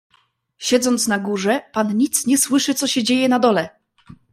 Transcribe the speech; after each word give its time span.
"Siedząc 0.57 1.07
na 1.07 1.19
górze, 1.19 1.61
pan 1.73 1.97
nic 1.97 2.27
nie 2.27 2.37
słyszy, 2.37 2.73
co 2.73 2.87
się 2.87 3.03
dzieje 3.03 3.29
na 3.29 3.39
dole." 3.39 3.69